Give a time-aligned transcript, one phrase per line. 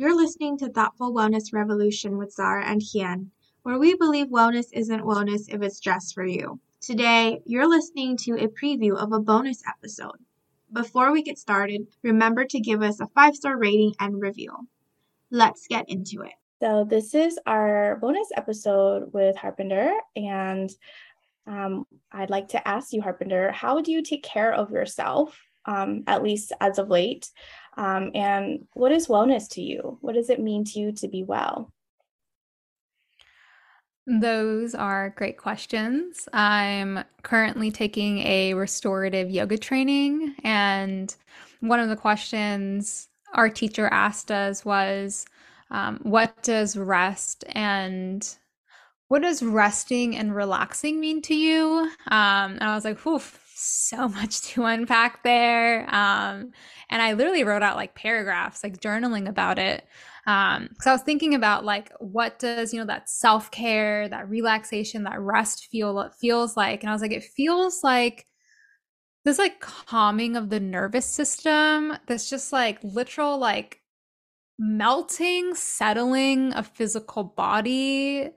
[0.00, 3.32] You're listening to Thoughtful Wellness Revolution with Zara and Hien,
[3.64, 6.60] where we believe wellness isn't wellness if it's just for you.
[6.80, 10.14] Today, you're listening to a preview of a bonus episode.
[10.72, 14.52] Before we get started, remember to give us a five star rating and review.
[15.32, 16.34] Let's get into it.
[16.62, 20.70] So, this is our bonus episode with Harpinder, and
[21.48, 26.04] um, I'd like to ask you, Harpinder, how do you take care of yourself, um,
[26.06, 27.28] at least as of late?
[27.78, 29.98] Um, and what is wellness to you?
[30.00, 31.72] What does it mean to you to be well?
[34.06, 36.28] Those are great questions.
[36.32, 41.14] I'm currently taking a restorative yoga training, and
[41.60, 45.26] one of the questions our teacher asked us was,
[45.70, 48.26] um, What does rest and
[49.08, 51.90] what does resting and relaxing mean to you?
[52.08, 55.82] Um, and I was like, oof, so much to unpack there.
[55.92, 56.52] Um,
[56.90, 59.86] and I literally wrote out like paragraphs, like journaling about it.
[60.26, 64.28] Um, because I was thinking about like what does you know that self care, that
[64.28, 68.26] relaxation, that rest feel feels like, and I was like, it feels like
[69.24, 71.96] this like calming of the nervous system.
[72.06, 73.80] That's just like literal like
[74.58, 78.30] melting, settling a physical body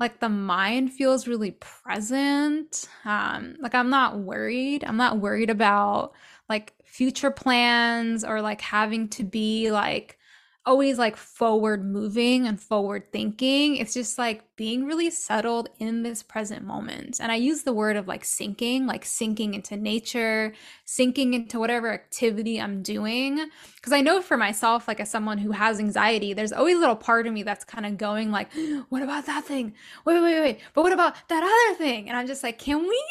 [0.00, 4.82] like the mind feels really present um like i'm not worried.
[4.84, 6.12] I'm not worried about
[6.48, 10.18] like future plans or like having to be like
[10.66, 13.76] always like forward moving and forward thinking.
[13.76, 17.18] It's just like being really settled in this present moment.
[17.18, 20.52] And I use the word of like sinking, like sinking into nature,
[20.84, 23.48] sinking into whatever activity I'm doing.
[23.76, 26.96] Because I know for myself, like as someone who has anxiety, there's always a little
[26.96, 28.52] part of me that's kind of going like,
[28.90, 29.74] what about that thing?
[30.04, 32.08] Wait, wait, wait, but what about that other thing?
[32.08, 33.02] And I'm just like, can we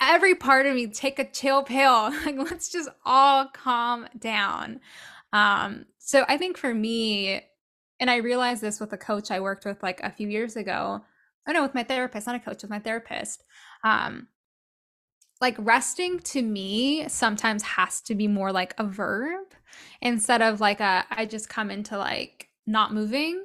[0.00, 2.12] every part of me take a chill pill?
[2.24, 4.80] Like let's just all calm down.
[5.34, 7.42] Um, so I think for me,
[8.00, 11.04] and I realized this with a coach I worked with like a few years ago.
[11.46, 13.44] I know with my therapist, not a coach, with my therapist.
[13.82, 14.28] Um,
[15.40, 19.48] like resting to me sometimes has to be more like a verb
[20.00, 23.44] instead of like a I just come into like not moving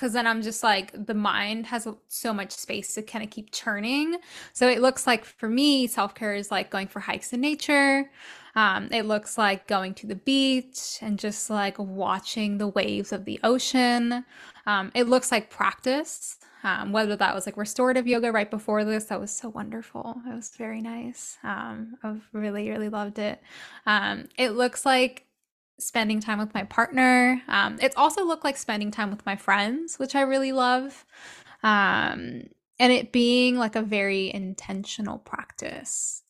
[0.00, 3.52] because then I'm just like the mind has so much space to kind of keep
[3.52, 4.16] churning.
[4.54, 8.10] So it looks like for me, self care is like going for hikes in nature.
[8.54, 13.26] Um, it looks like going to the beach and just like watching the waves of
[13.26, 14.24] the ocean.
[14.64, 16.38] Um, it looks like practice.
[16.62, 20.20] Um, whether that was like restorative yoga right before this, that was so wonderful.
[20.26, 21.38] It was very nice.
[21.42, 23.40] Um, I've really, really loved it.
[23.86, 25.26] Um, it looks like
[25.80, 27.42] spending time with my partner.
[27.48, 31.04] Um, it's also looked like spending time with my friends, which I really love.
[31.62, 32.44] Um,
[32.78, 36.22] and it being like a very intentional practice.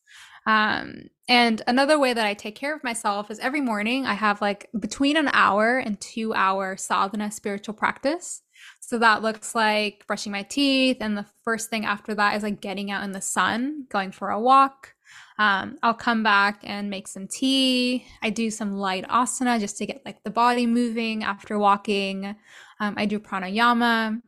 [0.45, 4.41] Um, and another way that I take care of myself is every morning I have
[4.41, 8.41] like between an hour and two hour sadhana spiritual practice.
[8.79, 10.97] So that looks like brushing my teeth.
[10.99, 14.29] And the first thing after that is like getting out in the sun, going for
[14.29, 14.95] a walk.
[15.41, 18.05] Um, I'll come back and make some tea.
[18.21, 22.35] I do some light asana just to get like the body moving after walking.
[22.79, 24.21] Um, I do pranayama,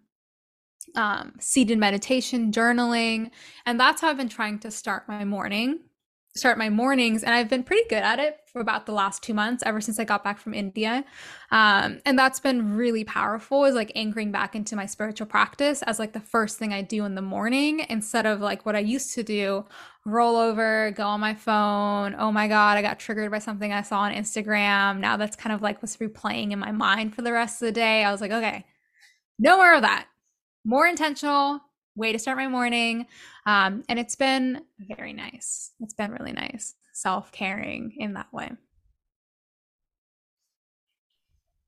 [0.96, 3.30] um, seated meditation, journaling,
[3.68, 5.82] and that's how I've been trying to start my morning
[6.36, 9.34] start my mornings and i've been pretty good at it for about the last two
[9.34, 11.04] months ever since i got back from india.
[11.52, 16.00] Um, and that's been really powerful is like anchoring back into my spiritual practice as
[16.00, 19.14] like the first thing i do in the morning instead of like what i used
[19.14, 19.66] to do
[20.06, 23.82] roll over go on my phone oh my god i got triggered by something i
[23.82, 25.00] saw on instagram.
[25.00, 27.72] Now that's kind of like what's replaying in my mind for the rest of the
[27.72, 28.04] day.
[28.04, 28.66] I was like okay
[29.40, 30.08] no more of that.
[30.66, 31.60] More intentional
[31.96, 33.08] way to start my morning.
[33.46, 35.72] Um, and it's been very nice.
[35.80, 38.52] It's been really nice, self caring in that way.